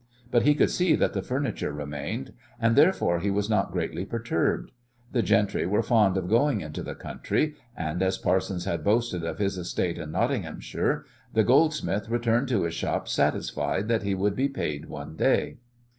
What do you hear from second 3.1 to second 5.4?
he was not greatly perturbed. The